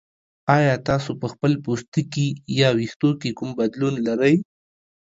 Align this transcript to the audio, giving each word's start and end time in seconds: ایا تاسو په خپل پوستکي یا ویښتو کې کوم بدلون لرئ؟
ایا 0.57 0.75
تاسو 0.87 1.11
په 1.21 1.27
خپل 1.33 1.51
پوستکي 1.63 2.27
یا 2.59 2.69
ویښتو 2.77 3.09
کې 3.21 3.29
کوم 3.37 3.49
بدلون 3.59 3.95
لرئ؟ 4.07 4.35